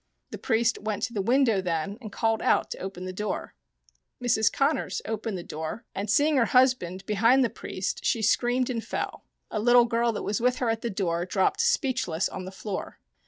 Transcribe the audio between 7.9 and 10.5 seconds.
she screamed and fell: a little girl that was